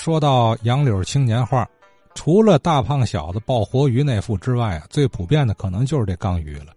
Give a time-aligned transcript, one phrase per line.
[0.00, 1.68] 说到杨柳青年画，
[2.14, 6.72] 除了大胖小子抱活鱼那幅之外啊，最普遍的可能就是这缸鱼了，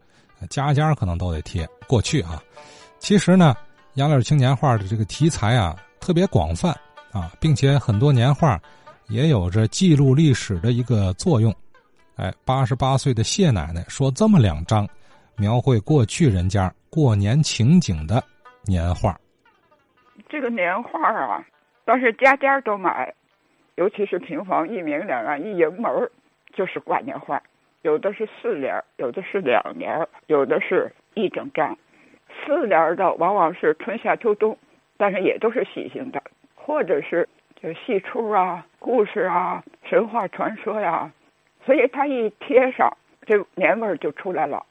[0.50, 1.66] 家家可能都得贴。
[1.88, 2.44] 过去啊，
[3.00, 3.56] 其实呢，
[3.94, 6.78] 杨柳青年画的这个题材啊特别广泛
[7.14, 8.60] 啊，并且很多年画
[9.08, 11.56] 也有着记录历史的一个作用。
[12.18, 14.86] 哎，八十八岁的谢奶奶说这么两张，
[15.38, 18.22] 描绘过去人家过年情景的
[18.66, 19.18] 年画。
[20.28, 21.42] 这个年画啊。
[21.86, 23.14] 但是家家都买，
[23.76, 26.10] 尤其是平房一明两暗一迎门
[26.54, 27.42] 就是挂年画，
[27.82, 31.78] 有的是四联，有的是两联，有的是一整张。
[32.46, 34.58] 四联的往往是春夏秋冬，
[34.98, 36.24] 但是也都是喜庆的，
[36.56, 37.28] 或者是
[37.62, 41.12] 就戏出啊、故事啊、神话传说呀，
[41.66, 42.96] 所以它一贴上，
[43.26, 44.66] 这年味儿就出来了。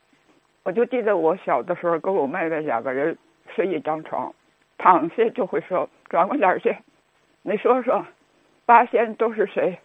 [0.64, 3.16] 我就记得我小的时候跟我妹妹两个人
[3.55, 4.33] 睡一张床，
[4.78, 6.74] 躺下就会说转过脸去。
[7.45, 8.06] 你说说，
[8.64, 9.78] 八仙都是谁？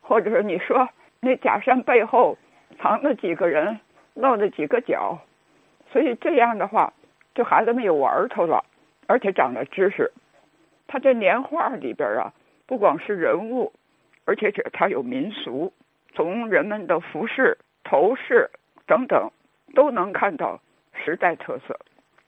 [0.00, 0.88] 或者是你说
[1.20, 2.38] 那假山背后
[2.78, 3.78] 藏了几个人，
[4.14, 5.18] 露了几个脚？
[5.92, 6.92] 所以这样的话，
[7.34, 8.64] 这孩子们有玩头了，
[9.06, 10.10] 而且长了知识。
[10.86, 12.32] 他这年画里边啊，
[12.66, 13.72] 不光是人物，
[14.24, 15.72] 而且这他有民俗，
[16.14, 18.50] 从人们的服饰、头饰
[18.86, 19.30] 等等，
[19.74, 20.60] 都能看到
[20.94, 21.78] 时代特色。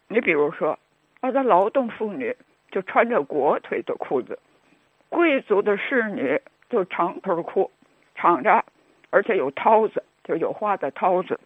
[0.09, 0.79] 你比如说，
[1.23, 2.37] 那的劳动妇女
[2.71, 4.39] 就穿着裹腿的裤子。
[5.09, 7.71] 贵族的侍女就长腿裤，
[8.15, 8.65] 敞着，
[9.11, 11.39] 而且有绦子，就有花的绦子。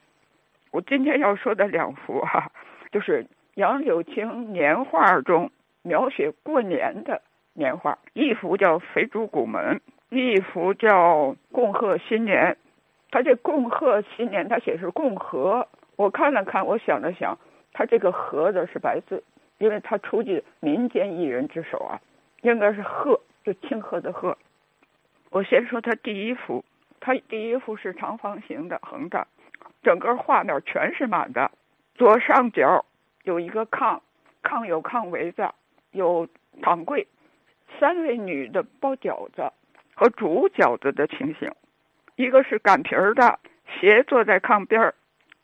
[0.70, 2.50] 我今天要说的两幅哈，
[2.90, 5.50] 就是杨柳青年画中
[5.82, 7.20] 描写过年的
[7.52, 9.80] 年画，一幅叫《肥猪古门》，
[10.16, 12.52] 一幅叫《共贺新年》。
[13.10, 15.68] 他这“共贺新年”，他写是“共和”。
[15.96, 17.38] 我看了看，我想了想，
[17.74, 19.22] 他这个“和”的是白字，
[19.58, 22.00] 因为他出自民间艺人之手啊，
[22.40, 23.20] 应该是“贺”。
[23.44, 24.36] 就清河的河，
[25.30, 26.64] 我先说他第一幅，
[27.00, 29.26] 他第一幅是长方形的横的，
[29.82, 31.50] 整个画面全是满的。
[31.94, 32.84] 左上角
[33.24, 34.00] 有一个炕，
[34.42, 35.48] 炕有炕围子，
[35.90, 36.28] 有
[36.62, 37.06] 躺柜，
[37.78, 39.50] 三位女的包饺子
[39.94, 41.50] 和煮饺子的情形。
[42.16, 44.94] 一个是擀皮儿的，斜坐在炕边儿，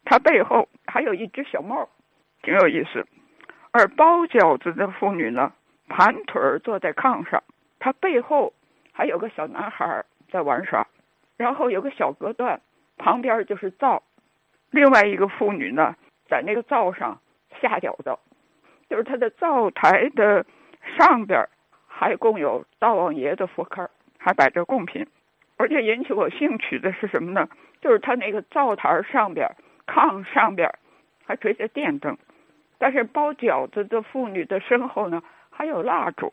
[0.05, 1.89] 他背后还有一只小猫，
[2.43, 3.06] 挺有意思。
[3.73, 5.53] 而包饺子的妇女呢，
[5.89, 7.43] 盘腿儿坐在炕上。
[7.88, 8.53] 他背后
[8.93, 10.87] 还有个小男孩在玩耍，
[11.38, 12.60] 然后有个小隔断，
[12.99, 14.03] 旁边就是灶，
[14.71, 15.97] 另外一个妇女呢
[16.28, 17.19] 在那个灶上
[17.62, 18.15] 下饺子，
[18.91, 20.44] 就是他的灶台的
[20.99, 21.49] 上边
[21.87, 23.88] 还供有灶王爷的佛龛，
[24.19, 25.06] 还摆着贡品，
[25.56, 27.49] 而且引起我兴趣的是什么呢？
[27.81, 29.50] 就是他那个灶台上边
[29.87, 30.70] 炕上边
[31.25, 32.19] 还垂着电灯，
[32.76, 36.31] 但是包饺子的妇女的身后呢还有蜡烛。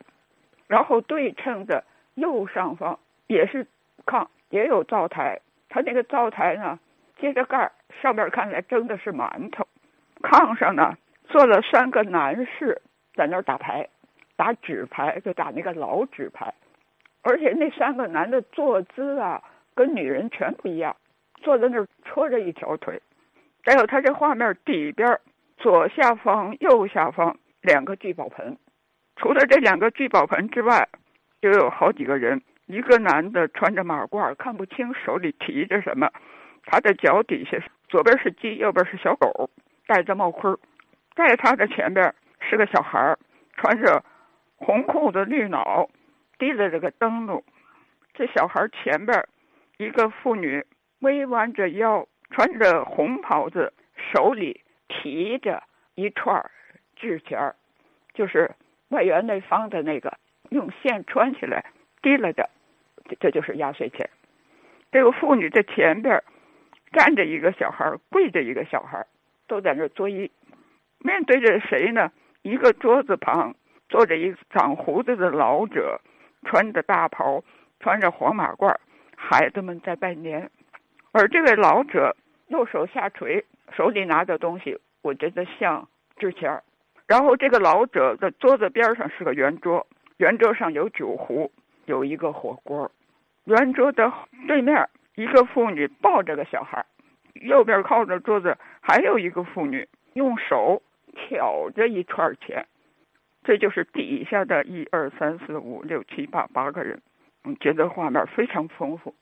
[0.68, 1.84] 然后对称的
[2.16, 3.68] 右上方也是
[4.06, 5.40] 炕，也有灶台。
[5.70, 6.80] 它那个灶台呢，
[7.20, 7.72] 接着盖，
[8.02, 9.68] 上面看来蒸的是馒头。
[10.22, 12.82] 炕上呢，坐了三个男士
[13.14, 13.88] 在那儿打牌，
[14.36, 16.54] 打纸牌，就打那个老纸牌。
[17.22, 19.42] 而且那三个男的坐姿啊，
[19.74, 20.96] 跟女人全不一样，
[21.42, 23.02] 坐在那儿戳着一条腿。
[23.64, 25.20] 还有他这画面底边
[25.58, 28.58] 左下方、右下方两个聚宝盆。
[29.16, 30.88] 除了这两个聚宝盆之外，
[31.42, 32.42] 又有好几个人。
[32.68, 36.10] 一个男的穿着马褂，看不清手里提着什么。
[36.66, 39.50] 他的脚底下，左边是鸡，右边是小狗，
[39.86, 40.52] 戴着帽盔。
[41.16, 43.16] 在他的前边是个小孩，
[43.56, 44.04] 穿着
[44.56, 45.88] 红裤子、绿袄，
[46.40, 47.44] 提着这个灯笼。
[48.16, 49.24] 这小孩前边，
[49.78, 50.66] 一个妇女
[51.02, 53.72] 微弯着腰，穿着红袍子，
[54.12, 55.62] 手里提着
[55.94, 56.50] 一串儿
[56.96, 57.56] 纸钱儿
[58.16, 58.50] 就是。
[58.90, 60.18] 外圆内方的那个，
[60.50, 61.66] 用线穿起来，
[62.02, 62.50] 提了的，
[63.20, 64.10] 这就是压岁钱。
[64.92, 66.24] 这个妇女的前边
[66.92, 69.06] 站着一个小孩，跪着一个小孩，
[69.48, 70.30] 都在那作揖。
[71.00, 72.12] 面对着谁呢？
[72.44, 73.56] 一个桌子旁
[73.90, 76.00] 坐着一个长胡子的老者，
[76.44, 77.44] 穿着大袍，
[77.80, 78.76] 穿着黄马褂，
[79.18, 80.50] 孩子们在拜年。
[81.12, 82.16] 而这位老者
[82.48, 83.44] 右手下垂，
[83.76, 85.88] 手里拿着东西，我觉得像
[86.18, 86.62] 纸钱
[87.08, 89.86] 然后这个老者的桌子边上是个圆桌，
[90.18, 91.52] 圆桌上有酒壶，
[91.86, 92.92] 有一个火锅。
[93.44, 94.12] 圆桌的
[94.48, 96.84] 对面，一个妇女抱着个小孩，
[97.36, 100.82] 右边靠着桌子还有一个妇女用手
[101.14, 102.66] 挑着一串钱。
[103.44, 107.00] 这就是底下的一二三四五六七八八个人，
[107.44, 109.14] 嗯，觉得画面非常丰富。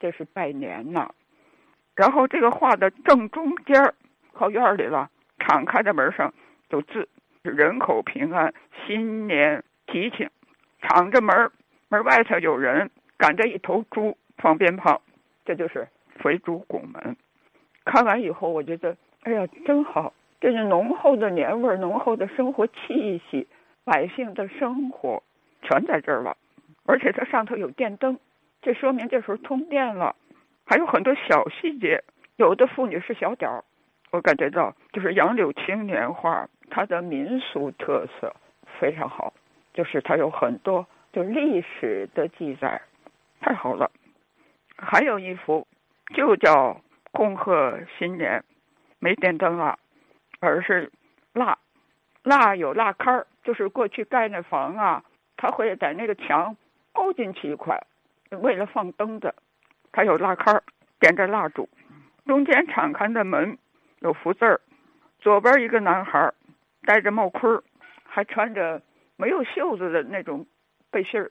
[0.00, 1.08] 这是拜年呐。
[1.94, 3.94] 然后这个画的正中间
[4.32, 6.34] 靠院里了，敞开的门上
[6.70, 7.08] 有字。
[7.42, 8.52] 人口平安，
[8.86, 10.28] 新年吉庆，
[10.82, 11.50] 敞着门
[11.88, 15.00] 门外头有人赶着一头猪放鞭炮，
[15.46, 15.88] 这就是
[16.18, 17.16] 肥猪拱门。
[17.86, 23.48] 看完以后，我觉得，哎呀，真好，这是浓厚的年味儿，浓厚的生活气息，
[23.84, 25.22] 百姓的生活
[25.62, 26.36] 全在这儿了。
[26.84, 28.18] 而且它上头有电灯，
[28.60, 30.14] 这说明这时候通电了。
[30.66, 32.04] 还有很多小细节，
[32.36, 33.64] 有的妇女是小点儿，
[34.10, 38.34] 我感觉到就是杨柳青年画，它的民俗特色
[38.78, 39.34] 非常好，
[39.74, 42.80] 就是它有很多就历史的记载，
[43.40, 43.90] 太好了。
[44.76, 45.66] 还有一幅，
[46.14, 46.80] 就叫
[47.12, 48.42] 恭贺新年，
[48.98, 49.78] 没点灯了，
[50.40, 50.90] 而是
[51.34, 51.58] 蜡，
[52.22, 55.04] 蜡有蜡坑儿，就是过去盖那房啊，
[55.36, 56.56] 他会在那个墙
[56.92, 57.78] 凹进去一块，
[58.30, 59.34] 为了放灯的。
[59.92, 60.62] 它有蜡坑儿，
[61.00, 61.68] 点着蜡烛，
[62.24, 63.58] 中间敞开的门
[63.98, 64.60] 有福字儿。
[65.18, 66.34] 左边一个男孩儿
[66.86, 67.62] 戴着帽盔儿，
[68.04, 68.80] 还穿着
[69.16, 70.46] 没有袖子的那种
[70.90, 71.30] 背心儿，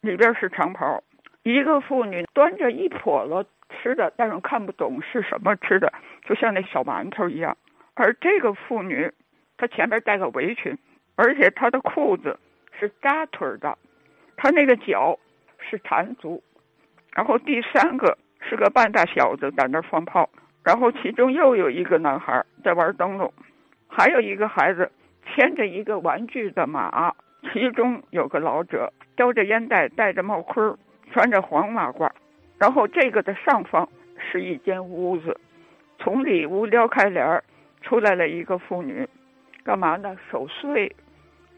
[0.00, 1.02] 里边是长袍。
[1.42, 5.92] 一个妇女端着一笸箩吃的，但是看不懂是什么吃的，
[6.26, 7.56] 就像那小馒头一样。
[7.94, 9.10] 而这个妇女，
[9.56, 10.76] 她前边带个围裙，
[11.16, 12.38] 而且她的裤子
[12.78, 13.76] 是扎腿的，
[14.36, 15.18] 她那个脚
[15.58, 16.42] 是缠足。
[17.12, 20.28] 然后第三个是个半大小子在那放炮，
[20.62, 23.32] 然后其中又有一个男孩在玩灯笼，
[23.90, 24.90] 还有一个孩子
[25.26, 27.12] 牵着一个玩具的马，
[27.52, 30.62] 其中有个老者叼着烟袋，戴着帽盔，
[31.12, 32.10] 穿着黄马褂，
[32.58, 35.38] 然后这个的上方是一间屋子，
[35.98, 37.42] 从里屋撩开帘儿
[37.82, 39.08] 出来了一个妇女，
[39.64, 40.16] 干嘛呢？
[40.30, 40.94] 守岁，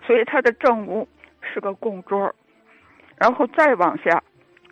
[0.02, 1.06] 所以他的正屋
[1.40, 2.35] 是个供桌，
[3.17, 4.23] 然后再往下。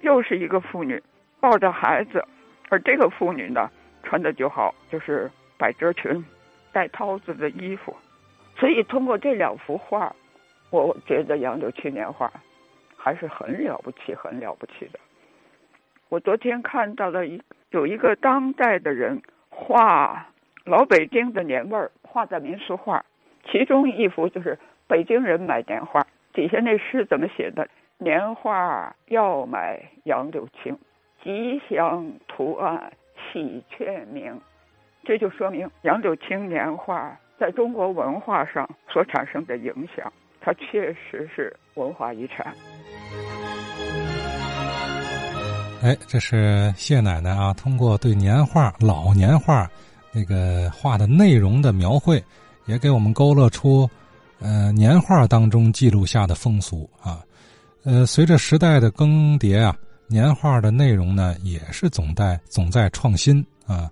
[0.02, 0.98] 又是一个妇女
[1.40, 2.24] 抱着孩子，
[2.70, 3.70] 而这个妇女呢，
[4.02, 6.24] 穿的就好，就是百褶裙，
[6.72, 7.94] 带绦子的衣服。
[8.56, 10.14] 所以通过这两幅画，
[10.70, 12.30] 我觉得杨柳青年画
[12.96, 14.98] 还是很了不起，很了不起的。
[16.08, 17.40] 我昨天看到了一
[17.70, 20.26] 有一个当代的人画
[20.64, 23.04] 老北京的年味儿，画在民俗画，
[23.50, 27.68] 其中一幅就是北京人买年画，底下那诗怎么写的？
[27.98, 30.78] 年画要买杨柳青，
[31.22, 32.92] 吉祥图案
[33.32, 34.40] 喜鹊鸣。
[35.04, 42.54] 这就说明杨柳青年画在中国文化上所产生的影响，它确实是文化遗产。
[45.82, 49.66] 哎，这是谢奶奶啊，通过对年画、老年画
[50.12, 52.22] 那个画的内容的描绘，
[52.66, 53.88] 也给我们勾勒出，
[54.40, 57.24] 呃，年画当中记录下的风俗啊。
[57.84, 59.74] 呃，随着时代的更迭啊，
[60.06, 63.90] 年画的内容呢也是总在总在创新啊。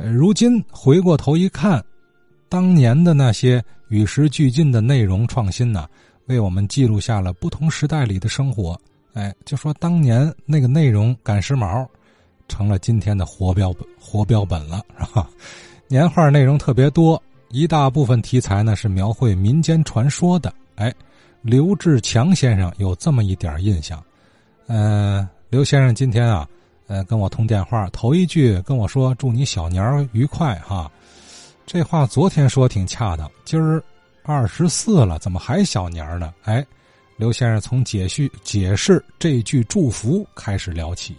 [0.00, 1.84] 呃，如今回过头一看，
[2.48, 5.86] 当年的那些与时俱进的内容创新呢，
[6.24, 8.80] 为我们记录下了不同时代里的生活。
[9.12, 11.86] 哎，就说当年那个内容赶时髦，
[12.48, 15.28] 成了今天的活标本活标本了，是吧？
[15.86, 20.52] 年画内容特别多，一大部分题材呢是描绘民间传说的。
[20.76, 20.92] 哎。
[21.42, 23.98] 刘志强先生有这么一点印象，
[24.66, 26.46] 呃，刘先生今天啊，
[26.90, 30.90] 呃，跟我通电话，头一句跟我说：“祝你小年儿愉快，哈。”
[31.64, 33.80] 这话昨天说挺恰当，今儿
[34.24, 36.34] 二十四了，怎么还小年儿呢？
[36.42, 36.66] 哎，
[37.16, 41.14] 刘先生从解释解释这句祝福开始聊起。